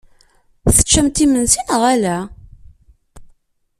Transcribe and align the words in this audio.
Teččamt 0.75 1.17
imensi 1.25 1.61
neɣ 1.67 1.81
ala? 1.93 2.17